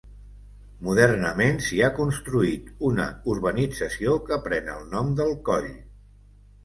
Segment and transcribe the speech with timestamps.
[0.87, 3.05] Modernament s'hi ha construït una
[3.35, 5.71] urbanització que pren el nom del coll.